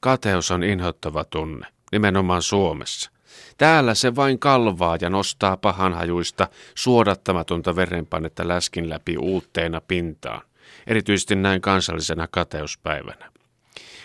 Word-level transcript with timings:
Kateus 0.00 0.50
on 0.50 0.62
inhottava 0.62 1.24
tunne, 1.24 1.66
nimenomaan 1.92 2.42
Suomessa. 2.42 3.10
Täällä 3.58 3.94
se 3.94 4.16
vain 4.16 4.38
kalvaa 4.38 4.98
ja 5.00 5.10
nostaa 5.10 5.56
pahanhajuista, 5.56 6.48
suodattamatonta 6.74 7.76
verenpainetta 7.76 8.48
läskin 8.48 8.88
läpi 8.88 9.16
uutteena 9.18 9.80
pintaan, 9.80 10.42
erityisesti 10.86 11.36
näin 11.36 11.60
kansallisena 11.60 12.28
kateuspäivänä. 12.30 13.30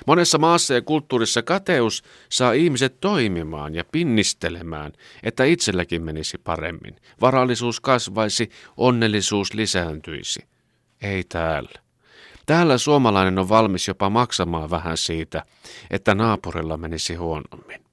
Monessa 0.07 0.37
maassa 0.37 0.73
ja 0.73 0.81
kulttuurissa 0.81 1.41
kateus 1.41 2.03
saa 2.29 2.51
ihmiset 2.53 2.99
toimimaan 2.99 3.75
ja 3.75 3.83
pinnistelemään, 3.91 4.93
että 5.23 5.43
itselläkin 5.43 6.01
menisi 6.01 6.37
paremmin. 6.37 6.95
Varallisuus 7.21 7.79
kasvaisi, 7.79 8.49
onnellisuus 8.77 9.53
lisääntyisi. 9.53 10.47
Ei 11.01 11.23
täällä. 11.23 11.82
Täällä 12.45 12.77
suomalainen 12.77 13.39
on 13.39 13.49
valmis 13.49 13.87
jopa 13.87 14.09
maksamaan 14.09 14.69
vähän 14.69 14.97
siitä, 14.97 15.45
että 15.91 16.15
naapurilla 16.15 16.77
menisi 16.77 17.15
huonommin. 17.15 17.83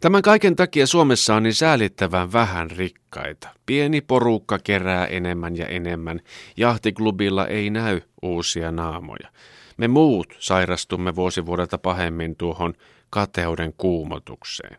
Tämän 0.00 0.22
kaiken 0.22 0.56
takia 0.56 0.86
Suomessa 0.86 1.34
on 1.34 1.42
niin 1.42 1.54
säälittävän 1.54 2.32
vähän 2.32 2.70
rikkaita. 2.70 3.48
Pieni 3.66 4.00
porukka 4.00 4.58
kerää 4.58 5.06
enemmän 5.06 5.56
ja 5.56 5.66
enemmän. 5.66 6.20
Jahtiklubilla 6.56 7.46
ei 7.46 7.70
näy 7.70 8.00
uusia 8.22 8.72
naamoja. 8.72 9.28
Me 9.76 9.88
muut 9.88 10.36
sairastumme 10.38 11.16
vuosivuodelta 11.16 11.78
pahemmin 11.78 12.36
tuohon 12.36 12.74
kateuden 13.10 13.74
kuumotukseen. 13.78 14.78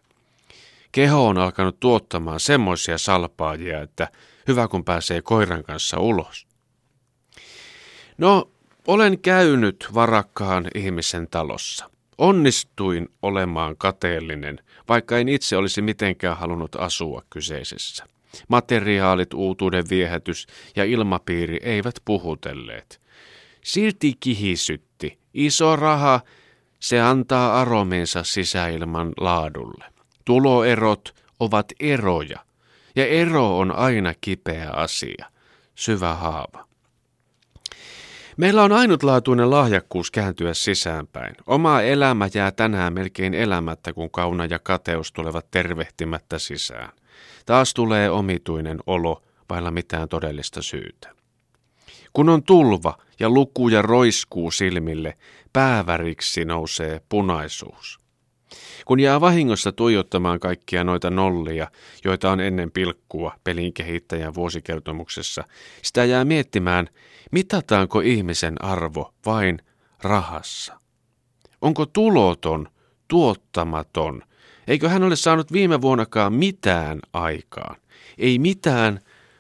Keho 0.92 1.28
on 1.28 1.38
alkanut 1.38 1.80
tuottamaan 1.80 2.40
semmoisia 2.40 2.98
salpaajia, 2.98 3.82
että 3.82 4.08
hyvä 4.48 4.68
kun 4.68 4.86
pääsee 4.86 5.22
koiran 5.22 5.64
kanssa 5.64 6.00
ulos. 6.00 6.48
No, 8.18 8.52
olen 8.88 9.20
käynyt 9.20 9.88
varakkaan 9.94 10.68
ihmisen 10.76 11.28
talossa. 11.32 11.90
Onnistuin 12.18 13.10
olemaan 13.22 13.78
kateellinen, 13.78 14.60
vaikka 14.90 15.18
en 15.18 15.30
itse 15.30 15.58
olisi 15.58 15.82
mitenkään 15.82 16.38
halunnut 16.38 16.76
asua 16.76 17.24
kyseisessä. 17.30 18.06
Materiaalit, 18.48 19.34
uutuuden 19.34 19.90
viehätys 19.90 20.48
ja 20.76 20.84
ilmapiiri 20.84 21.60
eivät 21.64 21.96
puhutelleet. 22.06 23.02
Silti 23.64 24.14
kihisytti. 24.20 25.20
Iso 25.34 25.76
raha, 25.76 26.22
se 26.80 27.02
antaa 27.02 27.62
aromensa 27.62 28.24
sisäilman 28.24 29.14
laadulle. 29.18 29.86
Tuloerot 30.26 31.16
ovat 31.40 31.66
eroja, 31.80 32.40
ja 32.96 33.06
ero 33.06 33.58
on 33.58 33.72
aina 33.72 34.14
kipeä 34.22 34.70
asia, 34.70 35.26
syvä 35.76 36.14
haava. 36.14 36.66
Meillä 38.38 38.64
on 38.64 38.72
ainutlaatuinen 38.72 39.50
lahjakkuus 39.52 40.12
kääntyä 40.12 40.54
sisäänpäin. 40.54 41.36
Oma 41.48 41.82
elämä 41.82 42.30
jää 42.34 42.52
tänään 42.52 42.94
melkein 42.94 43.34
elämättä, 43.34 43.94
kun 43.94 44.12
kauna 44.12 44.46
ja 44.46 44.60
kateus 44.60 45.12
tulevat 45.12 45.52
tervehtimättä 45.52 46.40
sisään. 46.40 46.90
Taas 47.46 47.74
tulee 47.74 48.10
omituinen 48.10 48.80
olo, 48.88 49.24
vailla 49.50 49.72
mitään 49.72 50.10
todellista 50.10 50.62
syytä. 50.62 51.16
Kun 52.14 52.30
on 52.30 52.44
tulva 52.44 52.98
ja 53.20 53.30
lukuja 53.30 53.82
roiskuu 53.82 54.52
silmille, 54.52 55.18
pääväriksi 55.54 56.46
nousee 56.46 57.02
punaisuus. 57.10 58.05
Kun 58.86 59.00
jää 59.00 59.22
vahingossa 59.22 59.72
tuijottamaan 59.72 60.40
kaikkia 60.40 60.84
noita 60.84 61.10
nollia, 61.10 61.68
joita 62.04 62.32
on 62.32 62.40
ennen 62.40 62.72
pilkkua 62.72 63.36
pelin 63.44 63.74
kehittäjän 63.74 64.34
vuosikertomuksessa, 64.34 65.44
sitä 65.82 66.06
jää 66.06 66.26
miettimään, 66.26 66.90
mitataanko 67.32 68.00
ihmisen 68.00 68.64
arvo 68.64 69.14
vain 69.26 69.60
rahassa. 70.02 70.80
Onko 71.62 71.86
tuloton, 71.86 72.68
tuottamaton, 73.08 74.22
eikö 74.68 74.90
hän 74.90 75.04
ole 75.04 75.16
saanut 75.16 75.52
viime 75.52 75.82
vuonnakaan 75.82 76.34
mitään 76.34 77.00
aikaan, 77.14 77.76
ei 78.18 78.40
mitään 78.40 79.00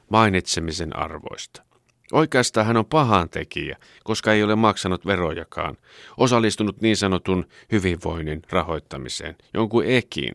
mainitsemisen 0.10 0.96
arvoista. 0.96 1.65
Oikeastaan 2.12 2.66
hän 2.66 2.78
on 2.78 2.86
pahan 2.86 3.30
tekijä, 3.30 3.78
koska 4.04 4.34
ei 4.34 4.44
ole 4.44 4.56
maksanut 4.56 5.06
verojakaan, 5.06 5.78
osallistunut 6.18 6.82
niin 6.82 6.98
sanotun 6.98 7.46
hyvinvoinnin 7.72 8.42
rahoittamiseen, 8.50 9.36
jonkun 9.54 9.86
ekin, 9.86 10.34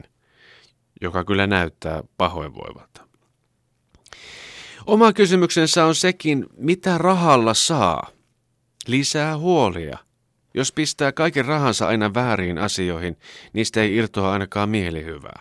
joka 1.01 1.25
kyllä 1.25 1.47
näyttää 1.47 2.03
pahoinvoivalta. 2.17 3.07
Oma 4.87 5.13
kysymyksensä 5.13 5.85
on 5.85 5.95
sekin, 5.95 6.47
mitä 6.57 6.99
rahalla 6.99 7.55
saa. 7.55 8.11
Lisää 8.87 9.39
huolia. 9.39 9.99
Jos 10.55 10.73
pistää 10.73 11.13
kaiken 11.13 11.45
rahansa 11.45 11.87
aina 11.87 12.15
väärin 12.15 12.59
asioihin, 12.59 13.17
niistä 13.53 13.83
ei 13.83 13.97
irtoa 13.97 14.33
ainakaan 14.33 14.69
mielihyvää. 14.69 15.41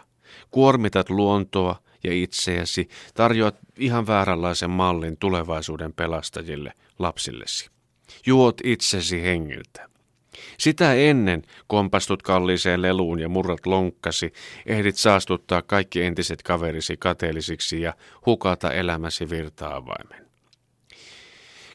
Kuormitat 0.52 1.10
luontoa, 1.10 1.80
ja 2.04 2.14
itseäsi, 2.14 2.90
tarjoat 3.14 3.56
ihan 3.78 4.08
vääränlaisen 4.08 4.70
mallin 4.70 5.18
tulevaisuuden 5.18 5.94
pelastajille, 5.94 6.74
lapsillesi. 7.00 7.70
Juot 8.26 8.62
itsesi 8.64 9.24
hengiltä. 9.24 9.90
Sitä 10.58 10.94
ennen 10.94 11.44
kompastut 11.68 12.22
kalliiseen 12.22 12.82
leluun 12.82 13.20
ja 13.20 13.30
murrat 13.30 13.66
lonkkasi, 13.66 14.34
ehdit 14.66 14.96
saastuttaa 14.96 15.62
kaikki 15.62 16.02
entiset 16.04 16.44
kaverisi 16.44 16.98
kateellisiksi 16.98 17.82
ja 17.82 17.94
hukata 18.26 18.72
elämäsi 18.72 19.30
virtaavaimen. 19.30 20.30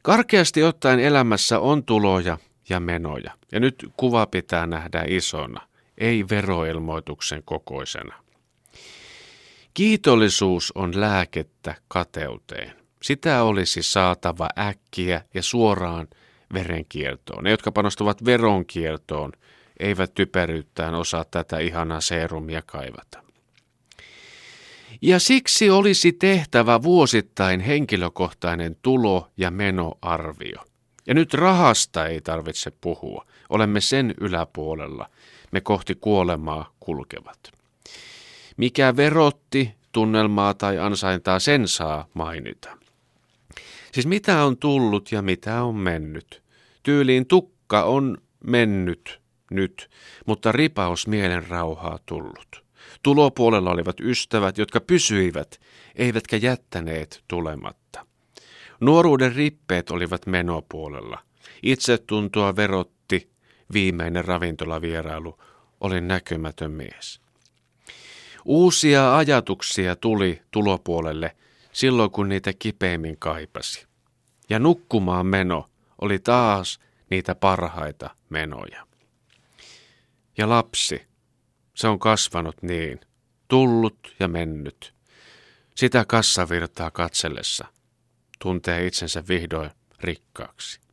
Karkeasti 0.02 0.62
ottaen 0.62 1.00
elämässä 1.00 1.60
on 1.60 1.84
tuloja 1.84 2.38
ja 2.68 2.80
menoja, 2.80 3.32
ja 3.52 3.60
nyt 3.60 3.86
kuva 3.96 4.26
pitää 4.26 4.66
nähdä 4.66 5.04
isona, 5.08 5.60
ei 5.98 6.24
veroilmoituksen 6.30 7.42
kokoisena. 7.44 8.23
Kiitollisuus 9.74 10.72
on 10.74 11.00
lääkettä 11.00 11.74
kateuteen. 11.88 12.72
Sitä 13.02 13.42
olisi 13.42 13.82
saatava 13.82 14.48
äkkiä 14.58 15.22
ja 15.34 15.42
suoraan 15.42 16.08
verenkiertoon. 16.52 17.44
Ne, 17.44 17.50
jotka 17.50 17.72
panostuvat 17.72 18.24
veronkiertoon, 18.24 19.32
eivät 19.80 20.14
typeryyttään 20.14 20.94
osaa 20.94 21.24
tätä 21.24 21.58
ihanaa 21.58 22.00
seerumia 22.00 22.62
kaivata. 22.66 23.22
Ja 25.02 25.18
siksi 25.18 25.70
olisi 25.70 26.12
tehtävä 26.12 26.82
vuosittain 26.82 27.60
henkilökohtainen 27.60 28.76
tulo- 28.82 29.28
ja 29.36 29.50
menoarvio. 29.50 30.64
Ja 31.06 31.14
nyt 31.14 31.34
rahasta 31.34 32.06
ei 32.06 32.20
tarvitse 32.20 32.72
puhua. 32.80 33.26
Olemme 33.48 33.80
sen 33.80 34.14
yläpuolella. 34.20 35.10
Me 35.50 35.60
kohti 35.60 35.94
kuolemaa 35.94 36.72
kulkevat. 36.80 37.38
Mikä 38.56 38.96
verotti 38.96 39.74
tunnelmaa 39.92 40.54
tai 40.54 40.78
ansaintaa, 40.78 41.38
sen 41.38 41.68
saa 41.68 42.06
mainita. 42.14 42.76
Siis 43.92 44.06
mitä 44.06 44.44
on 44.44 44.56
tullut 44.56 45.12
ja 45.12 45.22
mitä 45.22 45.62
on 45.62 45.74
mennyt. 45.74 46.42
Tyyliin 46.82 47.26
tukka 47.26 47.82
on 47.82 48.18
mennyt 48.44 49.20
nyt, 49.50 49.90
mutta 50.26 50.52
ripaus 50.52 51.06
mielen 51.06 51.48
rauhaa 51.48 51.98
tullut. 52.06 52.64
Tulopuolella 53.02 53.70
olivat 53.70 54.00
ystävät, 54.00 54.58
jotka 54.58 54.80
pysyivät, 54.80 55.60
eivätkä 55.94 56.36
jättäneet 56.36 57.24
tulematta. 57.28 58.06
Nuoruuden 58.80 59.34
rippeet 59.34 59.90
olivat 59.90 60.26
menopuolella. 60.26 61.18
Itsetuntoa 61.62 62.56
verotti 62.56 63.30
viimeinen 63.72 64.24
ravintolavierailu. 64.24 65.38
Olin 65.80 66.08
näkymätön 66.08 66.70
mies. 66.70 67.23
Uusia 68.44 69.16
ajatuksia 69.16 69.96
tuli 69.96 70.42
tulopuolelle 70.50 71.36
silloin, 71.72 72.10
kun 72.10 72.28
niitä 72.28 72.52
kipeimmin 72.58 73.16
kaipasi. 73.18 73.86
Ja 74.48 74.58
nukkumaan 74.58 75.26
meno 75.26 75.70
oli 76.00 76.18
taas 76.18 76.80
niitä 77.10 77.34
parhaita 77.34 78.10
menoja. 78.28 78.86
Ja 80.38 80.48
lapsi, 80.48 81.06
se 81.74 81.88
on 81.88 81.98
kasvanut 81.98 82.62
niin, 82.62 83.00
tullut 83.48 84.14
ja 84.20 84.28
mennyt. 84.28 84.94
Sitä 85.74 86.04
kassavirtaa 86.04 86.90
katsellessa 86.90 87.66
tuntee 88.38 88.86
itsensä 88.86 89.22
vihdoin 89.28 89.70
rikkaaksi. 90.00 90.83